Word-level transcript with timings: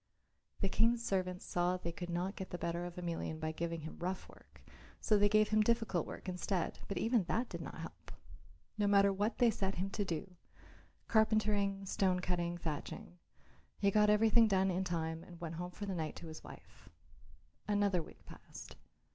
The 0.61 0.67
King's 0.67 1.05
servants 1.05 1.45
saw 1.45 1.73
that 1.73 1.83
they 1.83 1.91
could 1.91 2.09
not 2.09 2.35
get 2.35 2.49
the 2.49 2.57
better 2.57 2.85
of 2.85 2.95
Emelian 2.95 3.39
by 3.39 3.51
giving 3.51 3.81
him 3.81 3.99
rough 3.99 4.27
work 4.27 4.63
so 4.99 5.15
they 5.15 5.29
gave 5.29 5.49
him 5.49 5.61
difficult 5.61 6.07
work 6.07 6.27
instead, 6.27 6.79
but 6.87 6.97
even 6.97 7.25
that 7.25 7.49
did 7.49 7.61
not 7.61 7.77
help. 7.77 8.11
No 8.79 8.87
matter 8.87 9.13
what 9.13 9.37
they 9.37 9.51
set 9.51 9.75
him 9.75 9.91
to 9.91 10.03
do 10.03 10.37
carpentering, 11.07 11.85
stone 11.85 12.19
cutting, 12.19 12.57
thatching 12.57 13.19
he 13.77 13.91
got 13.91 14.09
everything 14.09 14.47
done 14.47 14.71
in 14.71 14.83
time 14.83 15.23
and 15.23 15.39
went 15.39 15.53
home 15.53 15.69
for 15.69 15.85
the 15.85 15.93
night 15.93 16.15
to 16.15 16.27
his 16.29 16.43
wife. 16.43 16.89
Another 17.67 18.01
week 18.01 18.25
passed. 18.25 18.75